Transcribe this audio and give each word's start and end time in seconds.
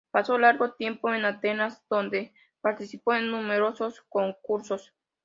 Pasó 0.09 0.39
largo 0.39 0.71
tiempo 0.71 1.13
en 1.13 1.25
Atenas, 1.25 1.83
donde 1.87 2.33
participó 2.63 3.13
en 3.13 3.29
numerosos 3.29 4.03
concursos. 4.09 4.95